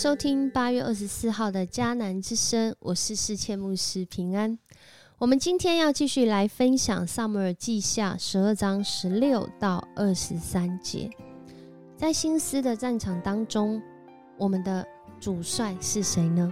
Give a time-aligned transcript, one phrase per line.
[0.00, 4.58] 收听八月二十四号的迦南之声，我是世谦牧师平安。
[5.18, 11.10] 我们今天要继续来分享萨姆尔记下十二章十六到二十三节。
[11.98, 13.78] 在心思的战场当中，
[14.38, 14.88] 我们的
[15.20, 16.50] 主帅是谁呢？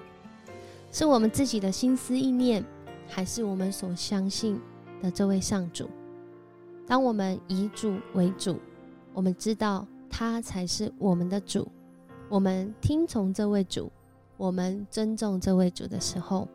[0.93, 2.63] 是我们自己的心思意念，
[3.07, 4.61] 还是我们所相信
[5.01, 5.89] 的这位上主？
[6.87, 8.61] 当我们以主为主，
[9.15, 11.67] 我们知道他才是我们的主。
[12.31, 13.91] 我们听从这位主，
[14.37, 16.47] 我们尊重这位主的时候，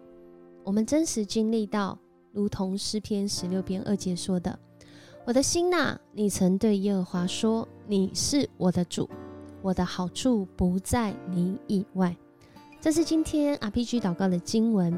[0.63, 1.97] 我们真实经历到，
[2.31, 4.57] 如同诗篇十六篇二节说的
[5.25, 9.09] ：“我的心呐，你曾对耶和华说，你是我的主，
[9.63, 12.15] 我的好处不在你以外。”
[12.79, 14.93] 这是今天 RPG 祷告的经文，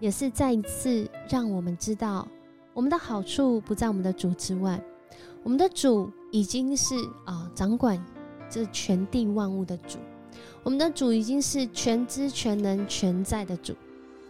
[0.00, 2.26] 也是再一次让我们知道，
[2.74, 4.82] 我们的好处不在我们的主之外，
[5.44, 8.04] 我们的主已经是啊掌管。
[8.52, 9.98] 这全地万物的主，
[10.62, 13.74] 我们的主已经是全知全能全在的主，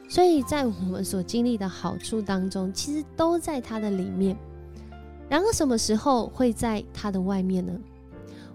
[0.08, 4.36] 所以在我们所经历的好处当中，其实都在他的里面。
[5.28, 7.76] 然而，什么时候会在他的外面呢？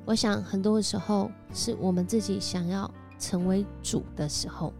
[0.05, 4.71] 我想，很多的时候是我们自己想要成为主的时候，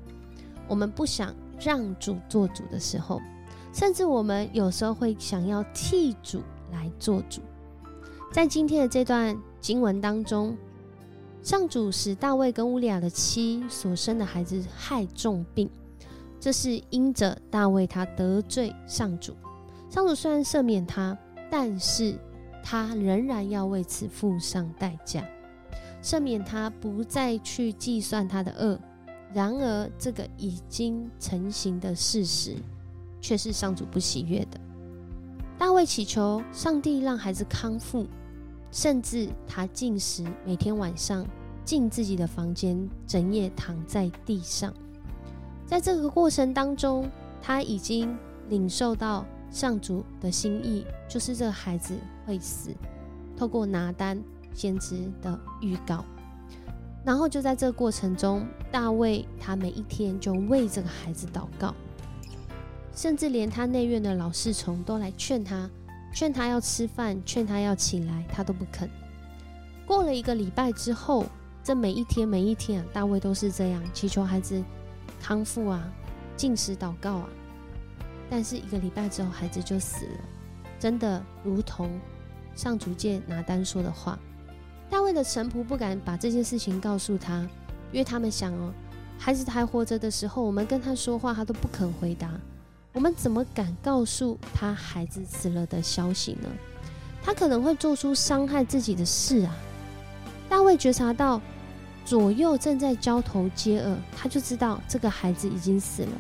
[0.70, 3.22] 我们不想让主做主的时候，
[3.74, 6.42] 甚至我们有时候会想要替主
[6.72, 7.42] 来做主。
[8.32, 10.58] 在今天的这段经文当中。
[11.48, 15.70] 上主使大卫跟乌利亚的妻所生的孩子害重病，
[16.42, 19.34] 这是因着大卫他得罪上主。
[19.90, 21.18] 上主虽然赦免他，
[21.50, 22.20] 但是
[22.62, 25.26] 他仍然要为此付上代价。
[26.04, 28.78] 赦免他，不再去计算他的恶。
[29.34, 32.58] 然而，这个已经成型的事实，
[33.22, 34.60] 却是上主不喜悦的。
[35.58, 38.06] 大卫祈求上帝让孩子康复。
[38.70, 41.26] 甚至他进食，每天晚上
[41.68, 44.74] 进自己的房间，整夜躺在地上。
[45.66, 47.12] 在这个过程当中，
[47.42, 48.18] 他已经
[48.48, 51.94] 领受到上主的心意，就是这个孩子
[52.26, 52.72] 会死。
[53.36, 54.18] 透过拿单
[54.54, 56.06] 先知的预告，
[57.04, 61.76] 然后就在这个过程中，大卫他每一天就为这个孩子祷告，
[62.96, 65.70] 甚至连他内院的老侍从都来劝他。
[66.14, 68.90] 劝他要吃饭，劝他要起来，他都不肯。
[69.86, 71.26] 过了一个礼拜之后，
[71.68, 74.64] 这每一天每一天啊，大卫都是这样祈求孩子
[75.22, 75.84] 康复啊，
[76.38, 77.28] 进食祷告啊。
[78.30, 80.20] 但是一个礼拜之后，孩子就死了，
[80.80, 82.00] 真的如同
[82.56, 84.18] 上主界拿单说的话。
[84.90, 87.42] 大卫的臣仆不敢把这件事情告诉他，
[87.92, 88.72] 因为他们想哦，
[89.20, 92.32] 孩子还活着的时候，我们跟他说话，他都不肯回答。
[92.94, 96.48] 我们怎么敢告诉他孩子死了的消息呢？
[97.22, 99.54] 他可能会做出伤害自己的事啊！
[100.48, 101.42] 大卫觉察到
[102.08, 106.12] 左右正在交头接耳，他就知道这个孩子已经死了，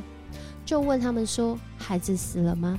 [0.65, 2.77] 就问他们说：“孩子死了吗？”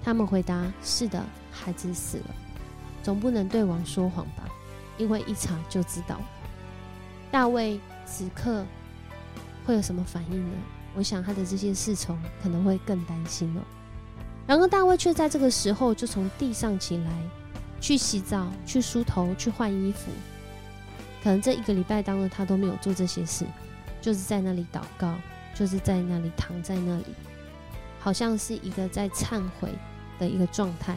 [0.00, 1.20] 他们回答：“是的，
[1.50, 2.26] 孩子死了。”
[3.02, 4.48] 总不能对王说谎吧？
[4.96, 6.20] 因为一查就知道。
[7.32, 8.64] 大卫此刻
[9.66, 10.56] 会有什么反应呢？
[10.94, 13.62] 我想他的这些侍从可能会更担心了。
[14.46, 17.10] 然而大卫却在这个时候就从地上起来，
[17.80, 20.12] 去洗澡、去梳头、去换衣服。
[21.22, 23.46] 可能这一个礼拜当中他都没有做这些事，
[24.00, 25.14] 就是在那里祷告，
[25.54, 27.06] 就是在那里躺在那里，
[27.98, 29.72] 好像是一个在忏悔
[30.18, 30.96] 的一个状态。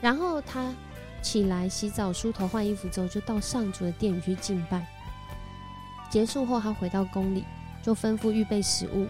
[0.00, 0.72] 然后他
[1.20, 4.86] 起来洗澡、梳头、换衣服之后，就到上主的殿里去敬拜。
[6.10, 7.44] 结束后，他回到宫里。
[7.84, 9.08] 就吩咐预备食物，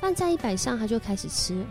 [0.00, 1.62] 饭菜一摆上，他就开始吃。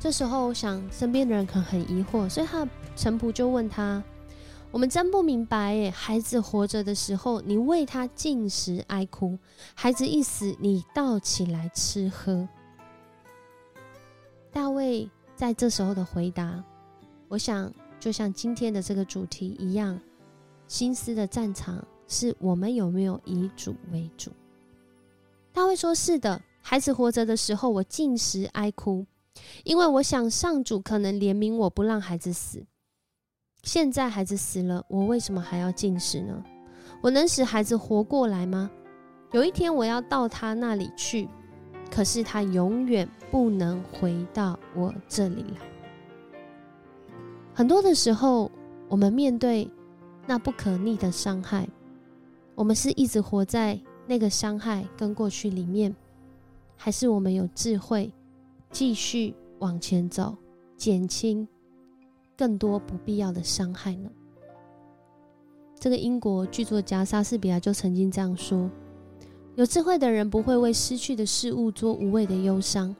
[0.00, 2.66] 这时候，我想身边的人可能很疑惑，所以他
[2.96, 4.02] 臣仆就问他
[4.72, 9.38] ：“我们真不明白，诶，孩子活着的时候，你为他进食哀哭；
[9.74, 12.46] 孩子一死，你倒起来吃喝。”
[14.52, 16.62] 大卫在这时候的回答，
[17.28, 19.98] 我想就像今天的这个主题一样，
[20.68, 24.30] 心思的战场是我们有没有以主为主。
[25.52, 29.06] 大卫说：“是的，孩子活着的时候，我进食哀哭，
[29.64, 32.62] 因为我想上主可能怜悯我不让孩子死。
[33.66, 36.40] 现在孩子死了，我为什么还要进食呢？
[37.02, 38.70] 我能使孩子活过来吗？
[39.32, 41.28] 有一天我要到他那里去，
[41.90, 45.60] 可是他永远不能回到我这里来。
[47.52, 48.48] 很多的时候，
[48.88, 49.68] 我们面对
[50.28, 51.68] 那不可逆的伤害，
[52.54, 53.78] 我们是一直活在。”
[54.08, 55.92] 那个伤害跟过去里面，
[56.76, 58.12] 还是我们有智慧，
[58.70, 60.36] 继续往前走，
[60.76, 61.48] 减轻
[62.36, 64.10] 更多不必要的伤害呢？
[65.78, 68.70] 这个英国剧作家莎士比亚就曾经这样说：
[69.54, 72.94] 有智慧的人不会为失去的事物做无谓的忧伤，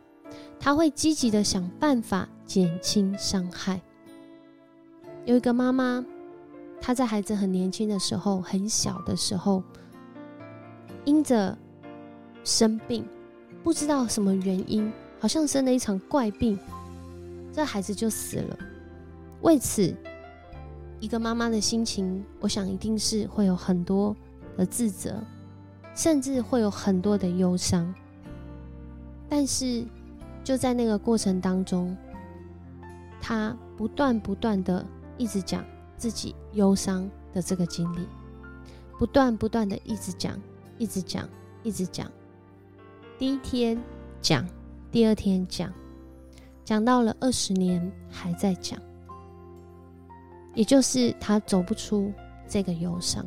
[0.58, 3.80] 他会积极的想办法减轻伤害。
[5.24, 6.04] 有一个妈妈，
[6.80, 9.62] 她在孩子很年轻的时候，很小的时候，
[11.04, 11.56] 因着
[12.44, 13.04] 生病，
[13.64, 16.58] 不知道什么原因，好像生了一场怪病，
[17.52, 18.58] 这孩子就死了。
[19.46, 19.94] 为此，
[20.98, 24.14] 一个妈妈的心情，我想一定是会有很多
[24.56, 25.22] 的自责，
[25.94, 27.94] 甚至会有很多的忧伤。
[29.28, 29.86] 但是，
[30.42, 31.96] 就在那个过程当中，
[33.20, 34.84] 她不断不断的。
[35.18, 35.64] 一直讲
[35.96, 38.06] 自己忧伤的这个经历，
[38.98, 40.38] 不断不断的一直讲，
[40.76, 41.26] 一直讲，
[41.62, 42.10] 一直讲。
[43.16, 43.82] 第一天
[44.20, 44.46] 讲，
[44.90, 45.72] 第二天讲，
[46.66, 48.78] 讲到了二十年还在讲，
[50.56, 52.12] 也就是他走不出
[52.48, 53.24] 这个忧伤。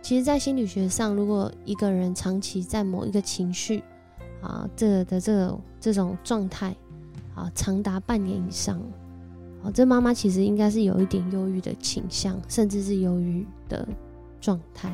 [0.00, 3.84] 其实，在心理学上，如果一个人长期在某一个情绪
[4.40, 6.74] 啊，这的这个这种状态
[7.36, 8.82] 啊，长达半年以上。
[9.62, 13.86] 哦，这妈妈其实应该是有一点忧郁的倾向，甚至是忧郁的
[14.40, 14.92] 状态。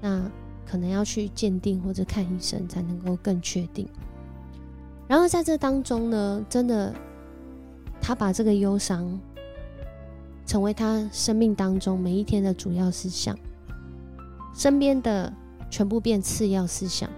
[0.00, 0.28] 那
[0.66, 3.86] 可能要去鉴定或者看医生才能够更确定。
[5.06, 6.92] 然后在这当中呢，真的，
[8.00, 9.20] 他把这个忧伤
[10.46, 13.38] 成为他生命当中每一天的主要思想，
[14.54, 15.32] 身边的
[15.70, 17.08] 全部变次要思想。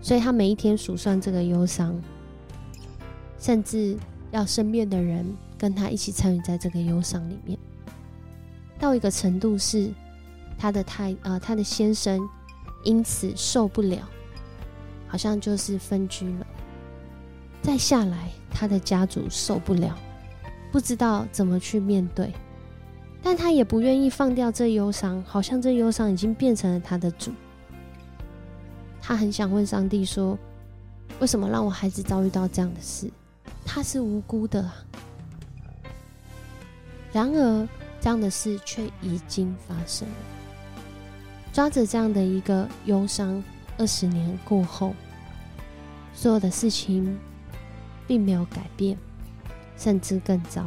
[0.00, 2.00] 所以他每一天数算这个忧伤，
[3.38, 3.96] 甚至。
[4.32, 7.58] 要身边的人跟他一起参与在这个忧伤里面，
[8.78, 9.92] 到一个程度是
[10.56, 12.18] 他的太呃，他的先生
[12.82, 14.08] 因此受不了，
[15.06, 16.46] 好像就是分居了。
[17.60, 19.94] 再下来，他的家族受不了，
[20.72, 22.32] 不知道怎么去面对，
[23.22, 27.30] 但他也不愿意放掉这忧伤，好像这忧伤已经变成了他的主。
[29.00, 30.38] 他很想问上帝说
[31.20, 33.10] ：“为什么让我孩子遭遇到这样的事？”
[33.66, 34.74] 他是无辜的啊，
[37.12, 37.68] 然而
[38.00, 40.08] 这样的事却已经发生。
[41.52, 43.44] 抓着这样的一个忧伤，
[43.76, 44.94] 二十年过后，
[46.14, 47.18] 所有的事情
[48.06, 48.96] 并没有改变，
[49.76, 50.66] 甚至更糟。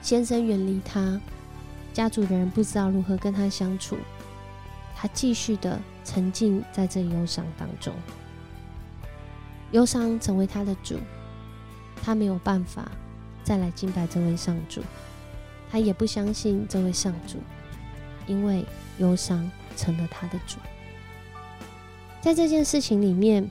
[0.00, 1.20] 先生远离他，
[1.92, 3.96] 家族的人不知道如何跟他相处，
[4.96, 7.92] 他继续的沉浸在这忧伤当中，
[9.72, 10.98] 忧伤成为他的主。
[12.00, 12.88] 他没有办法
[13.42, 14.80] 再来敬拜这位上主，
[15.68, 17.38] 他也不相信这位上主，
[18.28, 18.64] 因为
[18.98, 20.58] 忧伤成了他的主。
[22.20, 23.50] 在这件事情里面，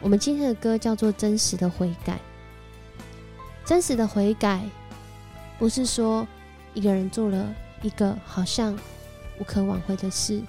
[0.00, 2.14] 我们今天的歌叫做《真实的悔改》。
[3.64, 4.64] 真实的悔改，
[5.58, 6.26] 不是说
[6.74, 8.76] 一个人做了一个好像
[9.40, 10.42] 无可挽回的事，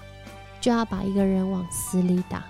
[0.59, 2.43] 就要把一个人往死里打。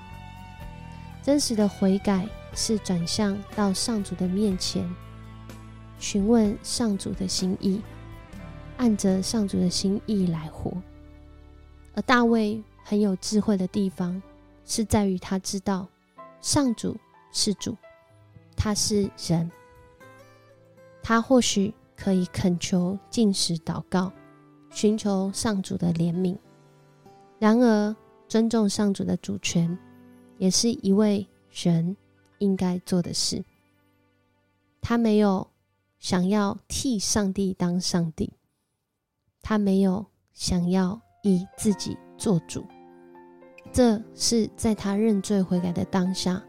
[1.21, 2.27] 真实的悔改。
[2.57, 4.89] 是转向到上主的面前，
[6.00, 7.81] 询问上主的心意，
[8.77, 10.71] 按着上主的心意来活。
[11.95, 14.22] 而大卫很有智慧的地方，
[14.65, 15.86] 是在于他知道
[16.39, 16.95] 上主
[17.34, 17.75] 是主，
[18.55, 19.51] 他是人，
[21.07, 24.12] 他或许可以恳求、进食、祷告，
[24.71, 26.35] 寻求上主的怜悯。
[27.38, 27.95] 然而，
[28.27, 29.77] 尊重上主的主权，
[30.39, 31.95] 也是一位人。
[32.39, 33.41] 应该做的事，
[34.81, 35.47] 他没有
[36.00, 38.33] 想要替上帝当上帝，
[39.41, 42.65] 他没有想要以自己做主，
[43.71, 46.43] 这是在他认罪悔改的当下，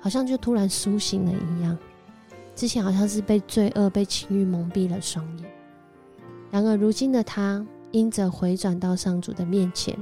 [0.00, 1.78] 好像就突然苏醒了一样。
[2.54, 5.50] 之前好像是被罪恶、被情欲蒙蔽了双眼，
[6.50, 9.96] 然而如今的他，因着回转到上主的面前，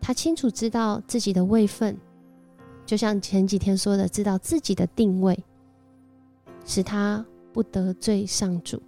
[0.00, 1.96] 他清楚知道自己的位分。
[2.84, 5.36] 就像前几天说的，知道自己的定位，
[6.64, 8.80] 使他不得罪上主，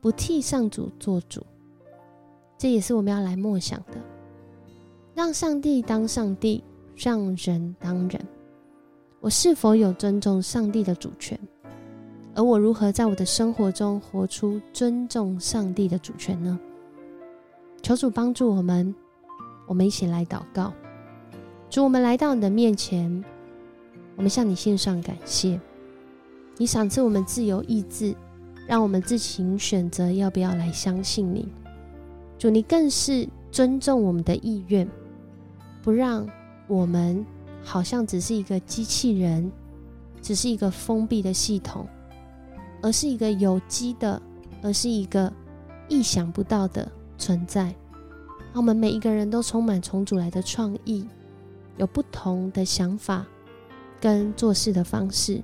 [0.00, 1.44] 不替上主做主。
[2.56, 3.98] 这也是我们要来默想的：
[5.16, 6.62] 让上帝当上帝，
[6.94, 8.24] 让人当人。
[9.24, 11.40] 我是否有尊重上帝的主权？
[12.34, 16.60] 而我如何在我的生活中活出尊重上帝的主权呢？
[17.80, 18.94] 求主帮助我们，
[19.66, 20.74] 我们一起来祷告。
[21.70, 23.24] 主，我们来到你的面前，
[24.16, 25.58] 我们向你献上感谢。
[26.58, 28.14] 你赏赐我们自由意志，
[28.66, 31.48] 让我们自行选择要不要来相信你。
[32.36, 34.86] 主，你更是尊重我们的意愿，
[35.82, 36.28] 不让
[36.66, 37.24] 我们
[37.64, 39.50] 好像只是一个机器人，
[40.20, 41.86] 只是一个封闭的系统，
[42.82, 44.20] 而是一个有机的，
[44.62, 45.32] 而是一个
[45.88, 47.74] 意想不到的存在。
[48.52, 51.08] 我们每一个人都充满重组来的创意，
[51.76, 53.26] 有不同的想法
[54.00, 55.42] 跟做事的方式。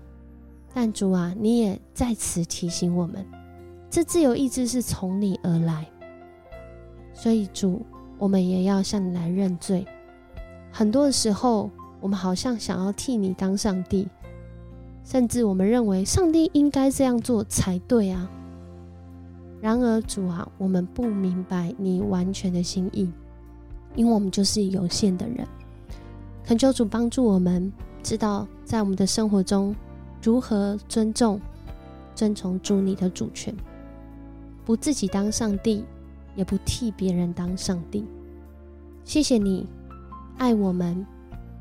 [0.73, 3.27] 但主啊，你也在此提醒我们，
[3.91, 5.85] 这自由意志是从你而来。
[7.13, 7.85] 所以主，
[8.19, 9.85] 我们也要向你来认罪。
[10.71, 11.69] 很多的时候，
[12.01, 14.09] 我们好像想要替你当上帝，
[15.05, 18.31] 甚至我们认为上帝应该这样做才对啊。
[19.61, 23.11] 然而，主啊，我们不明白你完全的心意，
[23.95, 25.47] 因为我们就是有限的人。
[26.47, 27.71] 恳求主帮助我们，
[28.03, 29.77] 知道在我们的生活中
[30.23, 31.39] 如何尊重、
[32.15, 33.55] 遵从主你的主权，
[34.65, 35.85] 不自己当上帝，
[36.35, 38.05] 也不替别人当上帝。
[39.05, 39.67] 谢谢你
[40.39, 41.07] 爱我们，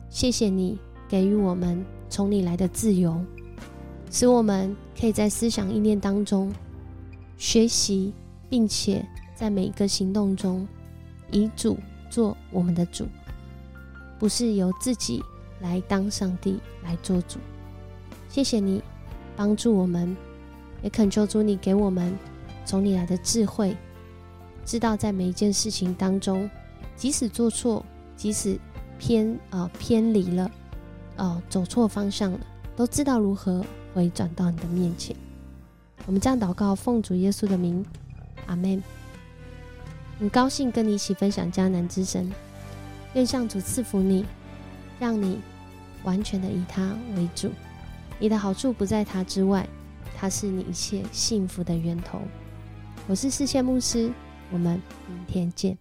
[0.09, 3.23] 谢谢你给予我们从你来的自由，
[4.09, 6.51] 使我们可以在思想意念当中。
[7.37, 8.11] 学习，
[8.49, 10.67] 并且在每一个行动中，
[11.31, 11.77] 以主
[12.09, 13.05] 做我们的主，
[14.17, 15.23] 不是由自己
[15.61, 17.39] 来当上帝来做主。
[18.27, 18.83] 谢谢你
[19.37, 20.17] 帮助我们，
[20.83, 22.13] 也恳求主你给我们
[22.65, 23.77] 从你来的智慧，
[24.65, 26.49] 知道在每一件事情当中，
[26.95, 27.85] 即使做错，
[28.17, 28.59] 即使
[28.99, 30.51] 偏啊偏离了，
[31.17, 32.39] 哦走错方向了，
[32.75, 33.65] 都知道如何
[33.95, 35.15] 回转到你的面前。
[36.05, 37.83] 我们这样祷告，奉主耶稣的名，
[38.45, 38.83] 阿门。
[40.19, 42.29] 很高兴跟你一起分享迦南之神，
[43.13, 44.25] 愿上主赐福你，
[44.99, 45.39] 让你
[46.03, 47.49] 完全的以他为主。
[48.19, 49.65] 你的好处不在他之外，
[50.17, 52.19] 他是你一切幸福的源头。
[53.07, 54.11] 我是世界牧师，
[54.51, 55.77] 我们明天见。